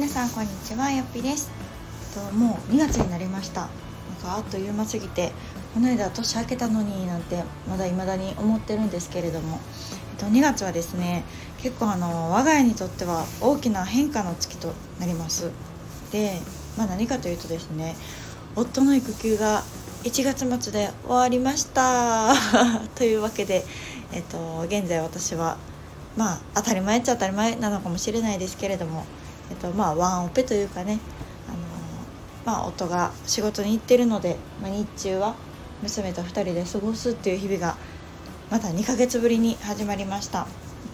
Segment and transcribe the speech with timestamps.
[0.00, 1.50] 皆さんこんにちはよっぴです。
[2.14, 3.60] ともう2月になりました。
[3.60, 3.70] なん
[4.22, 5.30] かあっという間すぎて
[5.74, 9.60] この間年明けたのになんてまだ未だに思ってるんですけれども、
[10.18, 11.24] えっと、2月はですね
[11.58, 15.50] 結構あの我が家にとっては大きな変化の月となります。
[16.12, 16.40] で、
[16.78, 17.94] まあ、何かというとですね
[18.56, 19.62] 夫の育休が
[20.04, 22.32] 1月末で終わりました。
[22.96, 23.66] というわけで、
[24.12, 25.58] えっと、現在私は
[26.16, 29.04] まあ当たり前っちゃ当たり前なのかもしれないですけれども
[29.50, 30.98] えっとまあ、ワンオペというかね、
[31.48, 35.34] あのまあ、夫が仕事に行ってるので、まあ、日中は
[35.82, 37.76] 娘と2人で過ごすっていう日々が
[38.50, 40.46] また2ヶ月ぶりに始まりました。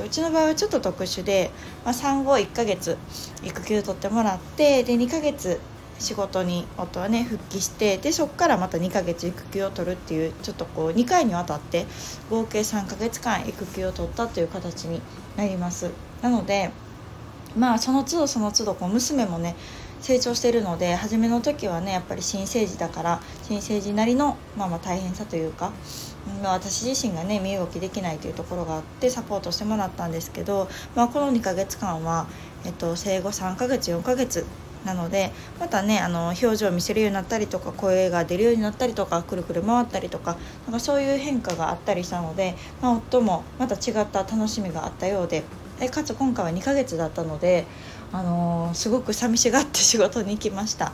[0.00, 1.50] うちの場合はちょっと特殊で、
[1.84, 2.96] まあ、産後1ヶ月
[3.44, 5.60] 育休取ってもらってで2ヶ月
[5.98, 11.86] 仕事に夫はね復帰してでそこからまた2ヶ月育休を取るっていうちょっとこう2回にわたって
[12.30, 15.00] 合計3ヶ月間育休を取ったという形に
[15.36, 15.90] なります
[16.22, 16.70] なので
[17.56, 19.54] まあその都度その都度こう娘もね
[20.00, 25.72] 成長してるので初めの時はねやっぱり新生児だから新生児なりの、まあ、ま大変さというか、
[26.42, 32.26] ま、私自身がね身動きできないというところがあってサポートしてもらったんですけど、まあ、この2ヶ月間は、
[32.64, 34.44] えっと、生後3ヶ月4ヶ月
[34.84, 35.30] なので
[35.60, 40.36] またねあの表情を見せるようになったりとか声が出るようになったりとかくるくる回ったりとか
[40.66, 45.44] なんかそういう変化があったりしたので、まあ、夫もまた違った楽しみがあったようで
[45.82, 47.66] えかつ今回は2ヶ月だったので、
[48.12, 50.92] あのー、すごく寂しがって仕事に行きました。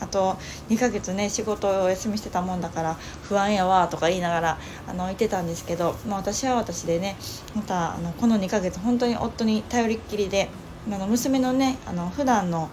[0.00, 0.36] あと
[0.70, 7.16] 2ヶ月ね仕事をお休みしてたもんだから不安やわとか言いながらあの言ってたんですけど、まあ、私は私でね
[7.54, 10.48] またあのこの2ヶ月本当に夫に頼りっきりで
[10.90, 12.70] あの娘のねあの普段の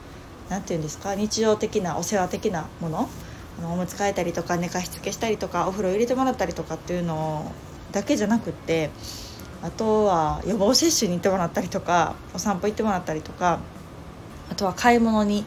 [0.49, 3.09] 何て言うんですか日常的なお世話的なもの
[3.59, 7.51] あのおむつ替えたりとか寝かしつけしたりとかお風呂入れてもらったりとかっていうの
[7.91, 8.89] だけじゃなくって
[9.61, 13.59] あとは予防接種に行ってもらったりとかお散歩行ってもらったりとか
[14.51, 15.45] あとは買い物に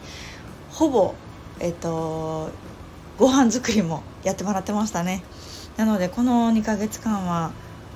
[0.69, 1.15] ほぼ
[1.59, 2.49] えっと
[3.17, 5.23] ご飯作りもやってもらってましたね。
[5.77, 7.51] なのでこの2ヶ月間は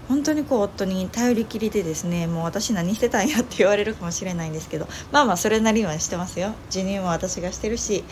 [0.07, 6.53] 本当にこう夫に頼りきりでですねもう私何してたんやって言われるかもしれないんですけどまあまあそれなりにはしてますよ。
[6.69, 8.03] 授乳も私がしてるし、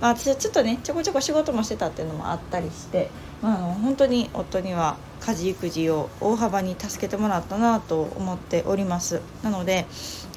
[0.00, 3.10] まあ、私はちょっとねちょこちょこ仕事もしてたっていうのもあったりして、
[3.42, 9.20] まあ、あの本当に夫には家事育児を大幅に助けてもらったなと思っております。
[9.42, 9.86] なので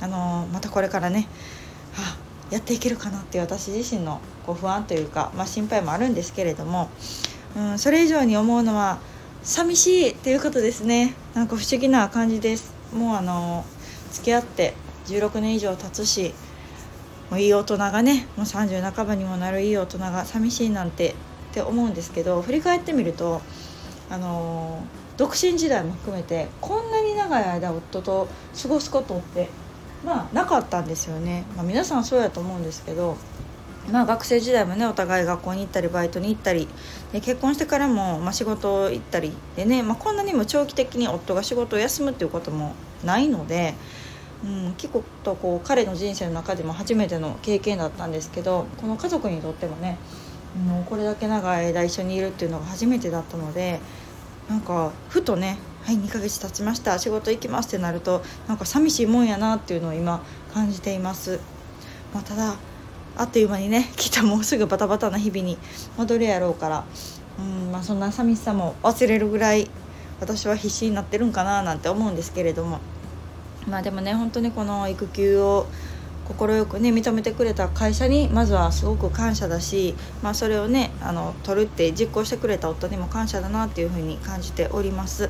[0.01, 1.27] あのまたこれからね、
[1.97, 2.17] あ、
[2.51, 6.89] やっていけるかなっていう私自身のこう不安というか、まあ、心配もあるんですけれども、
[7.55, 8.99] うん、それ以上に思うのは
[9.43, 11.13] 寂しいっていうことですね。
[11.33, 12.73] なんか不思議な感じです。
[12.93, 13.66] もうあの
[14.11, 14.73] 付き合って
[15.07, 16.33] 16年以上経つし
[17.29, 21.16] もういい大人がねもう30半ばにもなるいい大人が寂しいなんて
[21.55, 23.41] って思うんですけど振り返ってみると
[24.09, 24.83] あの
[25.16, 28.27] 独身時代も含めてこんなに長い間夫と
[28.61, 29.47] 過ごすことって
[30.05, 33.16] まあなかったんですよね、まあ、皆さんそうやと思うんですけど
[33.91, 36.67] まあ、学生時代もねお互い学校に行ったりバイトに行ったり
[37.13, 42.73] で結婚してからも、まあ、仕事行ったりでね、まあ、こんなにも長期的に夫が仕事を休むっていうことも
[43.03, 43.75] ないので、
[44.43, 49.99] うん、結構とこう彼の人生の中でも初めての経験だったんですけどこの家族にとってもね
[50.63, 53.79] もうこれだけ長い間一緒にいるっていうのが初めてだったので
[54.49, 60.21] なんかふとね「はい2ヶ月経ちました仕事行きます」ってなるとなんか寂しいもんやなっていうのを今
[60.53, 61.39] 感じています。
[62.13, 62.55] まあ、ただ
[63.17, 65.57] あっという間にねきっともうすぐバタバタな日々に
[65.97, 66.85] 戻るやろうから
[67.39, 69.69] うん、まあ、そんな寂しさも忘れるぐらい
[70.22, 72.79] 私は必死になってるんかななんて思うんですけれども
[73.67, 75.67] まあでもね本当にこの育休を
[76.34, 85.30] 快くね認めてくれた会社にまずはすごく感謝だし、まあ、それをねあの取るって実行してくれた夫にも感謝だなっていうふうに感じております。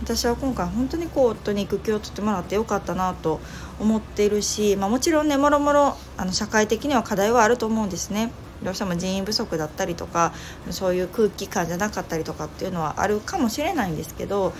[0.00, 3.40] 私は今回本当にこう夫に育休を取ってもらってよかったなと
[3.80, 8.30] 思っているし、まあ、もちろんねもろもろあの社会的には課題はあると思うんですね。
[8.62, 10.32] どうしても人員不足だったりとか
[10.70, 14.52] そういう空気感じゃなかったりとかっていうのはあるかもしれないんですけど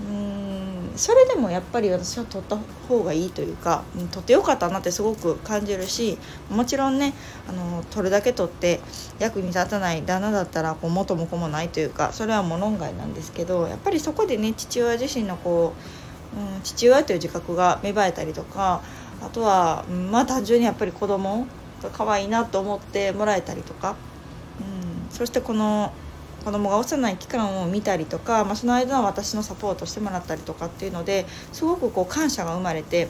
[0.00, 2.56] うんそれでもやっぱり私は取った
[2.88, 6.18] 方がいいというか取ってよかったなってすごく感じるし
[6.50, 7.12] もちろんね
[7.48, 8.80] あの取るだけ取って
[9.18, 15.74] 役に立たない旦那だったらこう元も子もないというかそれはもう論外なんですけどやっぱりそこでね父親自身のこ
[16.36, 18.82] う、うん、父親という自覚が芽生えたりとか
[19.22, 21.46] あとは、まあ単純にやっぱり子供
[21.82, 23.96] が可愛いなと思ってもらえたりとか、
[24.60, 25.92] うん、そしてこの
[26.46, 33.08] 子供が幼い期間を見たりとか、まあ、その間は私のサポートしてもらったりとかっていうのですごくこう感謝が生まれて、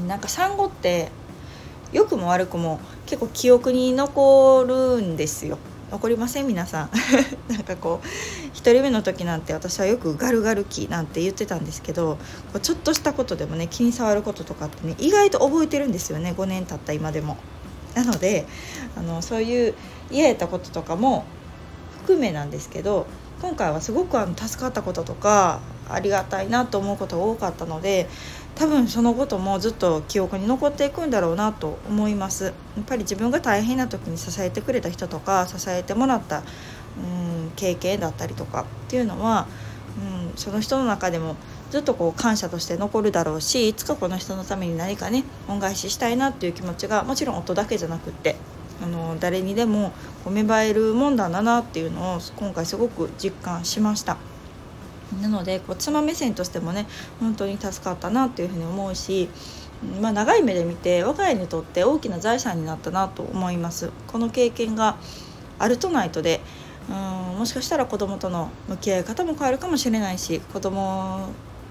[0.00, 1.12] うん、なんか産後って
[1.92, 5.56] 良くも悪くも結構記憶に残るんですよ。
[5.92, 6.48] 残りません？
[6.48, 6.90] 皆さん
[7.46, 8.06] なんかこう
[8.56, 12.18] 1人目の時なんて私はよくガルガル期なんて言ってたんですけど
[12.60, 17.36] ちょっとしたことでもね気に障ることとかってね意外と覚えてるんですよね5年経った今でも。
[17.94, 18.46] なので
[18.96, 19.74] あのそういう
[20.10, 21.24] 嫌やったこととかも
[22.02, 23.06] 含めなんですけど
[23.42, 28.08] 今回はすごくあの助かったこととかありがたいなと思うことが多かったので
[28.54, 32.44] 多分そのこともずっと記憶に残っていくんだろうなと思います。
[32.44, 39.46] やっぱり自分が大変な時に支えてくれた人とか支えてもらったうん経験だったりとかっていうのは、
[40.30, 41.36] うん、その人の中でも
[41.70, 48.36] ずっとこう感謝として残るだろうしいつかこの人のために何かね恩返ししたいなっていう気持ちがもちろん音だけじゃなくって
[48.82, 49.92] あの誰にでも
[50.28, 54.16] 芽生えるもんだなっていうのを今回すごく実感しました。
[55.22, 56.86] なのでこう妻目線としてもね
[57.20, 59.28] 本当に助かったなっていうふうに思うし、
[60.00, 63.90] まあ、長い目で見て我が家にとって大きな財産になったなと思います。
[64.08, 64.96] この経験が
[65.58, 66.40] あるとないとで
[66.88, 71.28] うんもしかしたら子供との向き合い方も変わるかもしれないし子供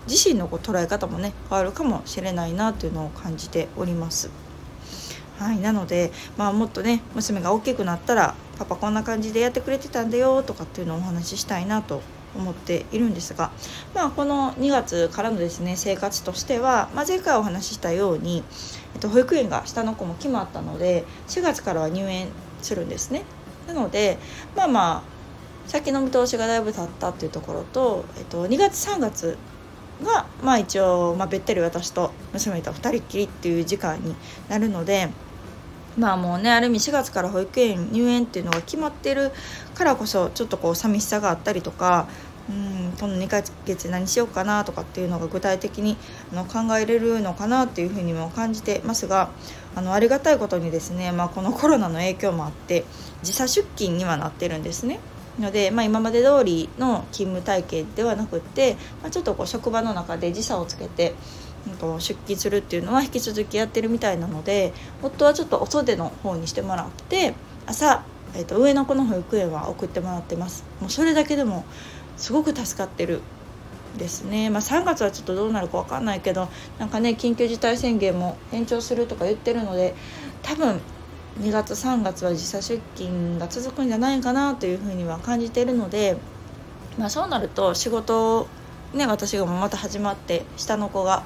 [0.08, 4.45] 自身のこう捉え方もね変わるかもしれないなというのを感じております。
[5.40, 12.02] はい、なので、まあ、もっとね娘が大きくなったらパパこんな感じでやってくれてたんだよとかっていうのをお話ししたいなと
[12.36, 13.52] 思っているんですが、
[13.94, 18.44] まあ、この2月からのですね生活としては、まあ、前回お話ししたように、
[18.94, 22.28] えっと、保育園が下の子も決まったので4月からは入園
[22.62, 23.24] するんですね。
[23.68, 24.18] なので
[24.56, 25.16] まあまあ
[25.68, 29.38] 先の見通しがだいぶ経ったっていうところと、えっと、2月3月
[30.04, 34.16] が、まあ、一応、まあ、べったり私と娘と2人っきりっていう時間に
[34.50, 35.10] なるので。
[35.98, 39.32] まあもうねある意味4月から保育園入園っていうのが決まってる
[39.76, 42.10] からこそちょっとこう寂しさがあったりとか
[42.50, 45.98] うんこの2ヶ月何しようかなとかっていうのが具体的に
[46.32, 49.30] あの考えれるのかなっていうふうにも感じてますが
[49.76, 52.86] あのありがたいことにですね、まあ、このコロナの影響もあって
[53.24, 55.00] 時差出勤にはなってるんですね。
[55.40, 61.14] ので、まあ、今まで通りの勤務体系ではなくって、まあ、ちょっとこう職場の中で時差をつけて
[61.66, 67.34] 出勤するっていうのは引き続きやってるみたいなので夫はちょっとお袖の方にしてもらって
[67.66, 68.04] 朝、
[68.36, 70.64] えー、と上の子の保育園は送ってもらってます。
[70.80, 71.66] もうそれだけでも
[72.18, 73.22] すごく助かってる
[73.98, 76.50] ですね、まあ、3月はちょっとどうなるか分かんないけど
[76.80, 79.96] なんかね緊急事態宣言も延長するとか言ってるので
[80.44, 80.82] 多分
[81.40, 86.18] 2月3月は時差出勤が続くんじゃないかなというふうには感じているので、
[86.98, 88.48] まあ、そうなると仕事
[88.94, 91.24] ね私がまた始まって下の子が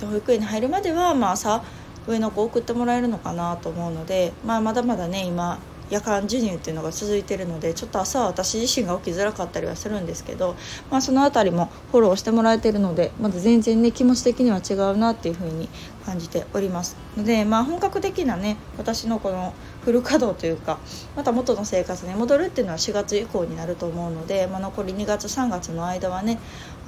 [0.00, 1.62] 保育園に入るまでは、まあ、朝
[2.06, 5.58] 上の子送ってもらえるのかなと思うので、まあ、まだまだね今
[5.90, 10.54] 夜間授乳っていうのが続いてるのでちょっと朝は私自身が起きづらかったりはするんですけど、
[10.90, 15.68] まあ、その辺りもフォローしてもらえてるのでまだ全然ね気持ち的には違うなっていう風に
[16.06, 19.52] 感じておりますので、まあ、本格的なね私のこの
[19.84, 20.78] フル稼働というか
[21.16, 26.38] また元の生活に戻るっていうのは4月以降になると思うので、まあ、残り2月3月の間はね、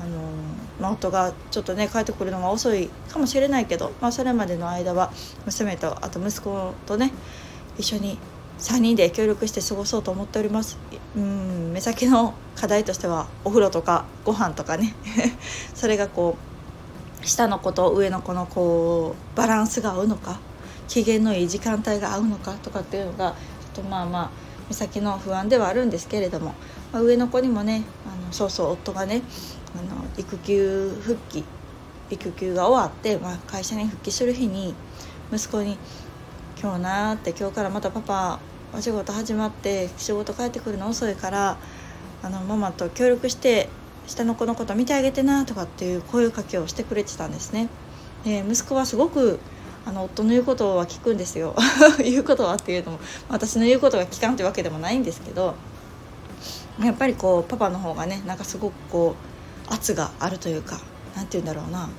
[0.00, 0.12] あのー、
[0.80, 5.12] まあ、夫がちょっとね帰ってくるのが遅いかもしれないけど、まあ、それまでの間は
[5.44, 7.12] 娘とあと息子とね
[7.78, 8.18] 一緒に
[8.62, 10.78] 3人で協力して過ごそうと思っております。
[11.16, 14.94] うん目先の課題としてはお風呂とかご飯とかね。
[15.74, 16.36] それがこ
[17.22, 20.38] う下の子と上の子のこうバランスが合うのか
[20.86, 23.30] 機嫌のいい時間帯が合うのかとかっていうのが
[23.74, 24.30] ちょっとまあまあ
[24.68, 26.54] 目先の不安ではあるんですけれども、
[26.92, 29.22] まあ、上の子にもねあのそうそう夫がね
[29.76, 31.44] あの育休復帰
[32.10, 34.74] 育休が終わって、まあ、会社に復帰する日に
[35.32, 35.78] 息子に
[36.60, 38.38] 「今日な」って「今日からまたパパ
[38.74, 41.58] お仕事始まって仕事帰ってくるの遅いから
[42.22, 43.68] あのママと協力して
[44.06, 47.68] 下の子のこと見てあげてなとかっていう声かけをしてくれてたんですね。
[48.24, 49.40] で息子はすごく
[49.84, 51.54] あの夫の言うことは聞くんですよ。
[52.02, 52.98] 言うことはっていうのも
[53.28, 55.54] 私の言うことが聞かんってわけでもないんですけど
[56.82, 59.14] やっぱりこうパパの方がねなんかすごくこ
[59.70, 60.78] う圧があるというか
[61.14, 61.90] 何て言うんだろうな。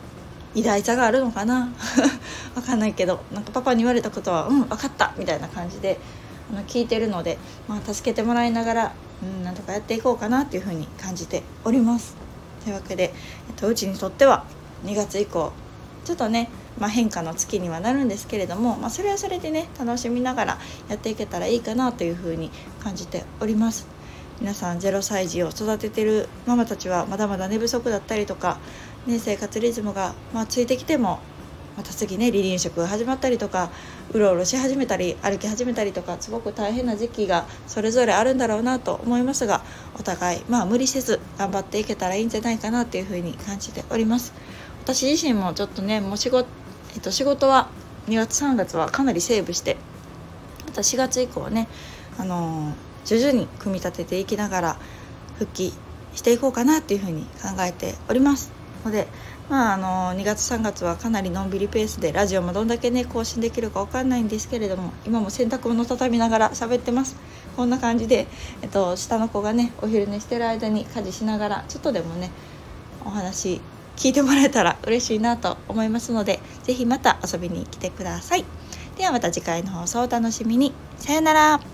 [0.56, 1.70] 偉大さがあるのかな。
[2.56, 6.00] 分かんないけどなんかパパに言われたことは「うん分かった」みたいな感じで
[6.52, 12.16] あの聞いてるので、まあ、助けてもらいながら、うん、なんとかやっていこうかなっていうふうに感じております。
[12.64, 13.14] というわけで、
[13.50, 14.46] えっと、うちにとっては
[14.86, 15.52] 2月以降
[16.06, 20.58] ちょっとね、まあ、変化の月にはなるんですけれども、まあ、それはそれでね楽しみながら
[20.90, 23.88] やっていけたらいいかなというふうに感じております。
[24.42, 28.58] 皆さん0歳児を育ててるママたちはまだまだ寝不足だったりとか、
[29.06, 31.20] ね、生活リズムが、まあ、ついてきても
[31.78, 33.72] また次ね離乳食が始まったりとか
[34.12, 39.62] うろうろし始めたり歩き始めたりとかすごく大変な時期がそれぞれあるんだろうなと思いますが
[40.00, 44.34] お互いまあ無理せず頑張っていけたらいいんじゃないかなというふうに感じております。
[44.84, 46.50] 私自身もちょっとねもう仕事,、
[46.94, 47.70] えっと、仕事は
[48.08, 49.78] 2月3月はかなりセーブして
[50.66, 51.70] また4月以降はね
[52.18, 52.74] あのー、
[53.06, 54.78] 徐々に組み立てていきながら
[55.40, 55.74] 復帰
[56.16, 58.52] していこうかなっていうふうに考えております。
[58.86, 59.08] ので
[59.54, 67.16] まああの2月3月はかなりのんびりペースでラジオもどんだけね更新できるか分かんないんですけれども今も洗濯物畳みながら喋ってます。
[67.56, 68.26] こんな感じで、
[68.64, 72.32] えっと、下の子がねお昼寝してる間に家事しながらちょっとでもね
[73.06, 73.62] お話
[73.96, 78.46] 聞いてもらえたら嬉しいなと思いますので是非また遊びに来てください。
[78.98, 80.74] ではまた次回の放送お楽しみに。
[80.98, 81.73] さよなら。